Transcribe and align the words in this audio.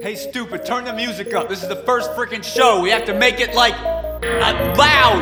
Hey, 0.00 0.14
stupid, 0.14 0.64
turn 0.64 0.84
the 0.84 0.92
music 0.92 1.34
up. 1.34 1.48
This 1.48 1.62
is 1.62 1.68
the 1.68 1.82
first 1.84 2.10
freaking 2.12 2.44
show. 2.44 2.80
We 2.80 2.90
have 2.90 3.04
to 3.06 3.14
make 3.14 3.40
it 3.40 3.54
like 3.54 3.74
uh, 3.74 4.74
loud 4.76 5.20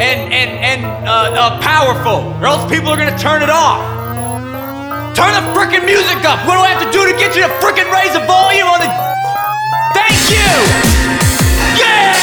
and 0.00 0.32
and 0.32 0.50
and 0.50 0.84
uh, 1.06 1.32
uh, 1.34 1.60
powerful, 1.60 2.32
or 2.40 2.46
else 2.46 2.70
people 2.70 2.88
are 2.88 2.96
gonna 2.96 3.18
turn 3.18 3.42
it 3.42 3.50
off. 3.50 3.80
Turn 5.14 5.32
the 5.34 5.52
freaking 5.52 5.84
music 5.84 6.24
up. 6.24 6.46
What 6.46 6.54
do 6.54 6.60
I 6.60 6.68
have 6.68 6.82
to 6.82 6.90
do 6.90 7.04
to 7.04 7.12
get 7.18 7.36
you 7.36 7.42
to 7.42 7.48
freaking 7.60 7.90
raise 7.92 8.12
the 8.12 8.24
volume 8.26 8.68
on 8.68 8.80
the? 8.80 8.88
Thank 9.92 10.16
you. 10.30 10.48
Yeah. 11.78 12.21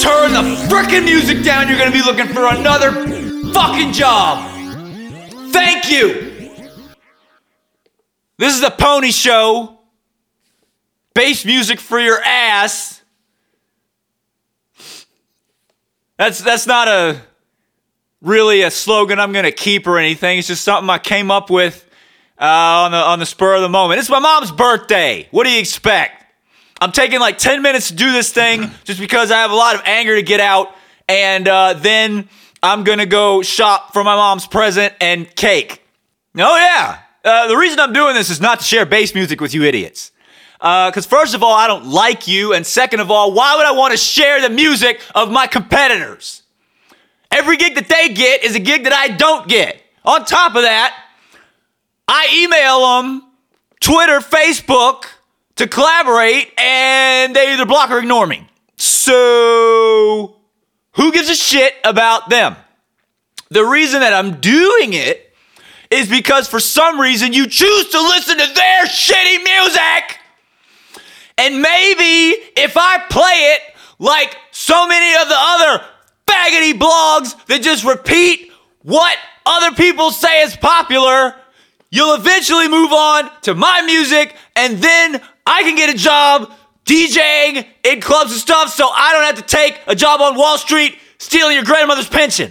Turn 0.00 0.32
the 0.32 0.56
frickin' 0.68 1.04
music 1.04 1.42
down, 1.42 1.68
you're 1.68 1.78
gonna 1.78 1.90
be 1.90 2.02
looking 2.02 2.28
for 2.28 2.46
another 2.46 2.92
fucking 3.52 3.92
job! 3.92 4.48
Thank 5.52 5.90
you! 5.90 6.32
This 8.38 8.54
is 8.54 8.60
the 8.60 8.70
Poniishow. 8.70 9.76
Bass 11.14 11.44
music 11.44 11.78
for 11.78 12.00
your 12.00 12.20
ass. 12.22 13.02
That's 16.16 16.40
that's 16.40 16.66
not 16.66 16.88
a 16.88 17.20
really 18.20 18.62
a 18.62 18.70
slogan 18.70 19.20
I'm 19.20 19.32
gonna 19.32 19.52
keep 19.52 19.86
or 19.86 19.98
anything. 19.98 20.38
It's 20.38 20.48
just 20.48 20.64
something 20.64 20.88
I 20.88 20.98
came 20.98 21.30
up 21.30 21.50
with 21.50 21.88
uh, 22.40 22.44
on 22.44 22.92
the 22.92 22.96
on 22.96 23.18
the 23.18 23.26
spur 23.26 23.54
of 23.54 23.62
the 23.62 23.68
moment. 23.68 24.00
It's 24.00 24.08
my 24.08 24.20
mom's 24.20 24.50
birthday. 24.50 25.28
What 25.30 25.44
do 25.44 25.50
you 25.50 25.60
expect? 25.60 26.21
I'm 26.82 26.90
taking 26.90 27.20
like 27.20 27.38
10 27.38 27.62
minutes 27.62 27.88
to 27.90 27.94
do 27.94 28.10
this 28.10 28.32
thing 28.32 28.68
just 28.82 28.98
because 28.98 29.30
I 29.30 29.36
have 29.36 29.52
a 29.52 29.54
lot 29.54 29.76
of 29.76 29.82
anger 29.84 30.16
to 30.16 30.22
get 30.22 30.40
out, 30.40 30.74
and 31.08 31.46
uh, 31.46 31.74
then 31.74 32.28
I'm 32.60 32.82
gonna 32.82 33.06
go 33.06 33.40
shop 33.40 33.92
for 33.92 34.02
my 34.02 34.16
mom's 34.16 34.48
present 34.48 34.92
and 35.00 35.32
cake. 35.36 35.80
Oh 36.36 36.56
yeah. 36.56 36.98
Uh, 37.24 37.46
the 37.46 37.56
reason 37.56 37.78
I'm 37.78 37.92
doing 37.92 38.14
this 38.14 38.30
is 38.30 38.40
not 38.40 38.58
to 38.58 38.64
share 38.64 38.84
bass 38.84 39.14
music 39.14 39.40
with 39.40 39.54
you 39.54 39.62
idiots. 39.62 40.10
Because, 40.58 41.06
first 41.06 41.34
of 41.34 41.44
all, 41.44 41.52
I 41.52 41.68
don't 41.68 41.86
like 41.86 42.26
you. 42.26 42.52
And 42.52 42.66
second 42.66 42.98
of 42.98 43.12
all, 43.12 43.32
why 43.32 43.54
would 43.54 43.66
I 43.66 43.72
want 43.72 43.92
to 43.92 43.96
share 43.96 44.40
the 44.40 44.50
music 44.50 45.00
of 45.14 45.30
my 45.30 45.46
competitors? 45.46 46.42
Every 47.30 47.58
gig 47.58 47.76
that 47.76 47.88
they 47.88 48.12
get 48.12 48.42
is 48.42 48.56
a 48.56 48.60
gig 48.60 48.82
that 48.84 48.92
I 48.92 49.06
don't 49.06 49.46
get. 49.46 49.80
On 50.04 50.24
top 50.24 50.56
of 50.56 50.62
that, 50.62 51.00
I 52.08 52.42
email 52.42 53.02
them 53.02 53.22
Twitter, 53.78 54.18
Facebook 54.18 55.04
to 55.62 55.68
collaborate, 55.68 56.52
and 56.58 57.36
they 57.36 57.54
either 57.54 57.64
block 57.64 57.90
or 57.90 58.00
ignore 58.00 58.26
me. 58.26 58.48
So, 58.76 60.36
who 60.94 61.12
gives 61.12 61.28
a 61.28 61.36
shit 61.36 61.74
about 61.84 62.28
them? 62.28 62.56
The 63.50 63.64
reason 63.64 64.00
that 64.00 64.12
I'm 64.12 64.40
doing 64.40 64.92
it 64.92 65.32
is 65.88 66.08
because 66.08 66.48
for 66.48 66.58
some 66.58 66.98
reason 66.98 67.32
you 67.32 67.46
choose 67.46 67.90
to 67.90 68.00
listen 68.00 68.38
to 68.38 68.54
their 68.54 68.86
shitty 68.86 69.44
music. 69.44 70.18
And 71.38 71.62
maybe 71.62 72.40
if 72.56 72.76
I 72.76 73.04
play 73.08 73.54
it 73.54 73.60
like 73.98 74.36
so 74.50 74.88
many 74.88 75.14
of 75.22 75.28
the 75.28 75.36
other 75.36 75.84
faggoty 76.26 76.72
blogs 76.72 77.46
that 77.46 77.62
just 77.62 77.84
repeat 77.84 78.50
what 78.82 79.16
other 79.46 79.76
people 79.76 80.10
say 80.10 80.42
is 80.42 80.56
popular, 80.56 81.36
you'll 81.92 82.14
eventually 82.14 82.66
move 82.66 82.90
on 82.92 83.30
to 83.42 83.54
my 83.54 83.82
music 83.82 84.34
and 84.56 84.78
then 84.78 85.20
I 85.46 85.62
can 85.62 85.76
get 85.76 85.94
a 85.94 85.96
job 85.96 86.50
DJing 86.84 87.64
in 87.84 88.00
clubs 88.00 88.32
and 88.32 88.40
stuff 88.40 88.70
so 88.70 88.88
I 88.88 89.12
don't 89.12 89.24
have 89.24 89.46
to 89.46 89.56
take 89.56 89.80
a 89.86 89.94
job 89.94 90.20
on 90.20 90.36
Wall 90.36 90.58
Street 90.58 90.98
stealing 91.18 91.54
your 91.54 91.64
grandmother's 91.64 92.08
pension. 92.08 92.50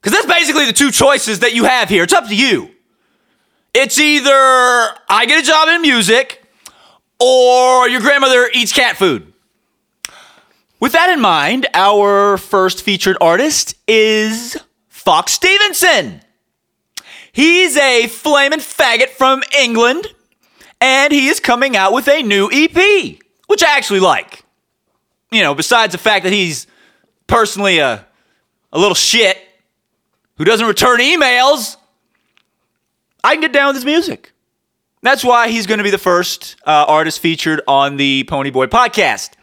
Because 0.00 0.12
that's 0.12 0.26
basically 0.26 0.64
the 0.64 0.72
two 0.72 0.90
choices 0.90 1.40
that 1.40 1.54
you 1.54 1.64
have 1.64 1.88
here. 1.88 2.02
It's 2.02 2.12
up 2.12 2.26
to 2.28 2.34
you. 2.34 2.70
It's 3.74 3.98
either 3.98 4.32
I 4.32 5.26
get 5.26 5.42
a 5.42 5.46
job 5.46 5.68
in 5.68 5.82
music 5.82 6.42
or 7.20 7.88
your 7.88 8.00
grandmother 8.00 8.48
eats 8.52 8.72
cat 8.72 8.96
food. 8.96 9.32
With 10.80 10.92
that 10.92 11.10
in 11.10 11.20
mind, 11.20 11.66
our 11.74 12.38
first 12.38 12.82
featured 12.82 13.18
artist 13.20 13.74
is 13.86 14.56
Fox 14.88 15.32
Stevenson. 15.32 16.22
He's 17.38 17.76
a 17.76 18.08
flaming 18.08 18.58
faggot 18.58 19.10
from 19.10 19.44
England, 19.56 20.08
and 20.80 21.12
he 21.12 21.28
is 21.28 21.38
coming 21.38 21.76
out 21.76 21.92
with 21.92 22.08
a 22.08 22.20
new 22.20 22.50
EP, 22.52 23.16
which 23.46 23.62
I 23.62 23.76
actually 23.76 24.00
like. 24.00 24.42
You 25.30 25.44
know, 25.44 25.54
besides 25.54 25.92
the 25.92 25.98
fact 25.98 26.24
that 26.24 26.32
he's 26.32 26.66
personally 27.28 27.78
a, 27.78 28.04
a 28.72 28.78
little 28.80 28.96
shit 28.96 29.38
who 30.36 30.44
doesn't 30.44 30.66
return 30.66 30.98
emails, 30.98 31.76
I 33.22 33.34
can 33.34 33.40
get 33.40 33.52
down 33.52 33.68
with 33.68 33.76
his 33.76 33.84
music. 33.84 34.32
That's 35.02 35.22
why 35.22 35.48
he's 35.48 35.68
going 35.68 35.78
to 35.78 35.84
be 35.84 35.90
the 35.90 35.96
first 35.96 36.56
uh, 36.66 36.86
artist 36.88 37.20
featured 37.20 37.60
on 37.68 37.98
the 37.98 38.24
Poniiboi 38.24 38.66
podcast. 38.66 39.34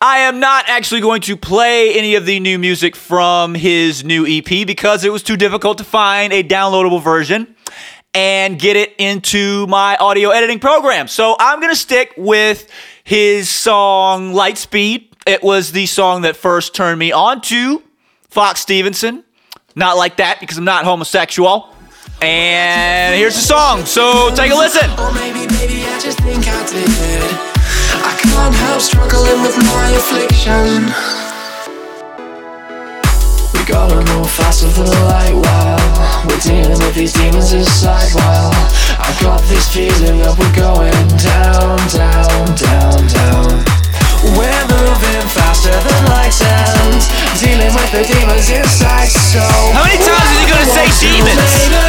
I 0.00 0.18
am 0.18 0.40
not 0.40 0.68
actually 0.68 1.00
going 1.00 1.22
to 1.22 1.36
play 1.36 1.94
any 1.94 2.14
of 2.14 2.26
the 2.26 2.40
new 2.40 2.58
music 2.58 2.94
from 2.96 3.54
his 3.54 4.04
new 4.04 4.26
EP 4.26 4.66
because 4.66 5.04
it 5.04 5.12
was 5.12 5.22
too 5.22 5.36
difficult 5.36 5.78
to 5.78 5.84
find 5.84 6.32
a 6.32 6.42
downloadable 6.42 7.02
version 7.02 7.54
and 8.14 8.58
get 8.58 8.76
it 8.76 8.94
into 8.98 9.66
my 9.66 9.96
audio 9.96 10.30
editing 10.30 10.58
program. 10.58 11.08
So 11.08 11.36
I'm 11.38 11.60
going 11.60 11.72
to 11.72 11.78
stick 11.78 12.14
with 12.16 12.68
his 13.04 13.48
song 13.48 14.32
Lightspeed. 14.32 15.12
It 15.26 15.42
was 15.42 15.72
the 15.72 15.86
song 15.86 16.22
that 16.22 16.36
first 16.36 16.74
turned 16.74 16.98
me 16.98 17.12
on 17.12 17.40
to 17.42 17.82
Fox 18.28 18.60
Stevenson. 18.60 19.24
Not 19.74 19.96
like 19.96 20.16
that 20.16 20.40
because 20.40 20.56
I'm 20.56 20.64
not 20.64 20.84
homosexual. 20.84 21.74
And 22.22 23.14
here's 23.14 23.34
the 23.34 23.42
song, 23.42 23.84
so 23.84 24.34
take 24.34 24.50
a 24.50 24.54
listen. 24.54 24.88
Or 27.86 27.94
maybe, 27.94 27.94
maybe 27.94 27.94
I 27.94 27.94
just 27.94 27.94
think 27.94 27.94
I 27.94 27.94
did. 27.94 28.02
I 28.02 28.14
can't 28.18 28.54
help 28.54 28.80
struggling 28.80 29.42
with 29.42 29.56
my 29.62 29.90
affliction. 29.94 30.90
We 33.54 33.60
gotta 33.64 34.00
move 34.12 34.30
faster 34.30 34.68
than 34.68 34.86
the 34.86 35.00
light 35.06 35.34
while 35.34 36.26
we're 36.26 36.40
dealing 36.40 36.78
with 36.78 36.94
these 36.94 37.12
demons 37.12 37.52
inside. 37.52 38.10
While 38.14 38.52
I've 38.98 39.18
got 39.22 39.42
this 39.48 39.68
feeling 39.72 40.18
that 40.18 40.34
we're 40.38 40.56
going 40.56 40.94
down, 41.18 41.78
down, 41.94 42.44
down, 42.56 42.98
down. 43.06 43.64
We're 44.34 44.66
moving 44.66 45.26
faster 45.30 45.70
than 45.70 46.00
light 46.10 46.34
and 46.42 46.98
dealing 47.38 47.72
with 47.74 47.90
the 47.92 48.02
demons 48.02 48.50
inside. 48.50 49.08
So 49.08 49.40
How 49.74 49.84
many 49.84 50.02
times 50.02 50.26
is 50.34 50.38
he 50.42 50.46
gonna 50.50 50.70
say 50.74 50.88
demons? 50.98 51.85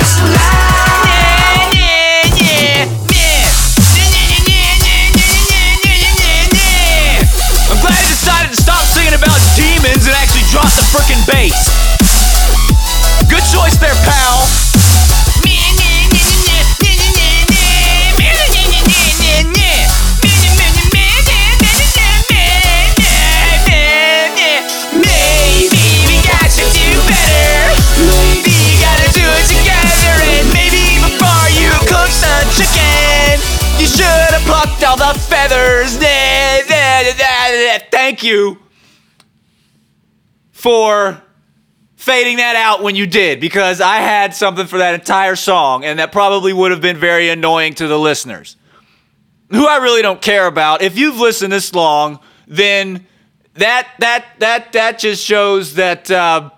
The 34.98 35.20
feathers. 35.30 35.98
Thank 37.92 38.24
you 38.24 38.58
for 40.52 41.22
fading 41.96 42.38
that 42.38 42.56
out 42.56 42.82
when 42.82 42.96
you 42.96 43.06
did 43.06 43.40
because 43.40 43.80
I 43.80 43.98
had 43.98 44.34
something 44.34 44.66
for 44.66 44.80
that 44.80 44.96
entire 44.96 45.36
song 45.36 45.86
and 45.86 46.00
that 46.00 46.12
probably 46.12 46.54
would 46.54 46.72
have 46.72 46.82
been 46.82 46.98
very 46.98 47.30
annoying 47.30 47.76
to 47.76 47.88
the 47.88 47.98
listeners. 47.98 48.56
Who 49.52 49.68
I 49.68 49.78
really 49.78 50.02
don't 50.02 50.22
care 50.22 50.48
about. 50.48 50.82
If 50.82 50.98
you've 50.98 51.20
listened 51.20 51.54
this 51.54 51.74
long, 51.74 52.20
then 52.48 53.06
that 53.54 53.88
that 54.00 54.26
that 54.40 54.74
that 54.74 55.00
just 55.00 55.24
shows 55.24 55.76
that 55.76 56.12
uh, 56.12 56.50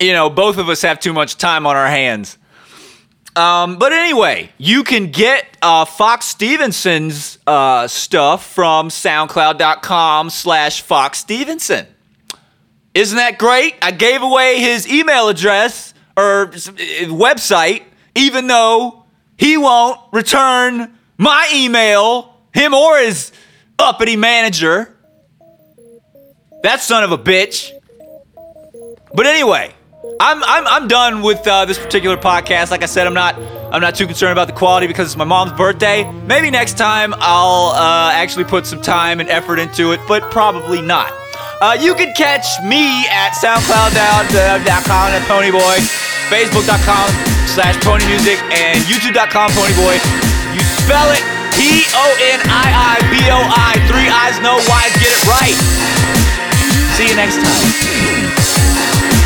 you 0.00 0.12
know 0.12 0.30
both 0.30 0.58
of 0.58 0.68
us 0.68 0.82
have 0.82 1.00
too 1.00 1.12
much 1.12 1.36
time 1.36 1.66
on 1.66 1.76
our 1.76 1.88
hands. 1.88 2.37
Um, 3.38 3.76
but 3.78 3.92
anyway, 3.92 4.50
you 4.58 4.82
can 4.82 5.12
get 5.12 5.56
uh, 5.62 5.84
Fox 5.84 6.26
Stevenson's 6.26 7.38
uh, 7.46 7.86
stuff 7.86 8.44
from 8.44 8.88
SoundCloud.com 8.88 10.30
slash 10.30 10.82
Fox 10.82 11.20
Stevenson. 11.20 11.86
Isn't 12.94 13.16
that 13.16 13.38
great? 13.38 13.76
I 13.80 13.92
gave 13.92 14.22
away 14.22 14.58
his 14.58 14.88
email 14.92 15.28
address 15.28 15.94
or 16.16 16.46
uh, 16.46 16.48
website, 17.14 17.84
even 18.16 18.48
though 18.48 19.04
he 19.36 19.56
won't 19.56 20.00
return 20.12 20.98
my 21.16 21.48
email, 21.54 22.34
him 22.52 22.74
or 22.74 22.98
his 22.98 23.30
uppity 23.78 24.16
manager. 24.16 24.96
That 26.64 26.80
son 26.80 27.04
of 27.04 27.12
a 27.12 27.18
bitch. 27.18 27.70
But 29.14 29.26
anyway, 29.26 29.74
I'm 30.20 30.42
I'm 30.42 30.66
I'm 30.66 30.88
done 30.88 31.22
with 31.22 31.46
uh, 31.46 31.64
this 31.64 31.78
particular 31.78 32.16
podcast. 32.16 32.70
Like 32.70 32.82
I 32.82 32.86
said, 32.86 33.06
I'm 33.06 33.14
not 33.14 33.36
I'm 33.72 33.80
not 33.80 33.94
too 33.94 34.06
concerned 34.06 34.32
about 34.32 34.48
the 34.48 34.54
quality 34.54 34.86
because 34.86 35.06
it's 35.06 35.16
my 35.16 35.24
mom's 35.24 35.52
birthday. 35.52 36.10
Maybe 36.22 36.50
next 36.50 36.76
time 36.76 37.14
I'll 37.18 37.70
uh, 37.76 38.10
actually 38.12 38.44
put 38.44 38.66
some 38.66 38.82
time 38.82 39.20
and 39.20 39.28
effort 39.28 39.58
into 39.58 39.92
it, 39.92 40.00
but 40.08 40.22
probably 40.30 40.82
not. 40.82 41.12
Uh, 41.60 41.76
you 41.78 41.94
can 41.94 42.14
catch 42.14 42.46
me 42.64 43.06
at 43.10 43.34
SoundCloud.com 43.34 45.10
at 45.10 45.22
Poniiboi, 45.26 45.78
Facebook.com 46.30 47.08
slash 47.46 47.76
PonyMusic, 47.82 48.38
and 48.54 48.80
YouTube.com 48.84 49.50
Poniiboi. 49.52 49.98
You 50.54 50.62
spell 50.82 51.10
it 51.12 51.22
P 51.54 51.82
O 51.94 52.06
N 52.32 52.40
I 52.46 52.96
I 52.96 53.10
B 53.10 53.18
O 53.30 53.38
I. 53.42 53.74
Three 53.86 54.08
eyes, 54.08 54.38
no 54.40 54.58
Y's. 54.66 54.92
Get 55.02 55.10
it 55.10 55.26
right. 55.26 55.58
See 56.96 57.08
you 57.08 57.16
next 57.16 57.38
time. 57.42 59.17